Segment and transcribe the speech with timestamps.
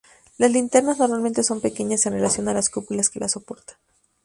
[0.39, 3.77] Las linternas normalmente son pequeñas en relación a las cúpulas que las soportan.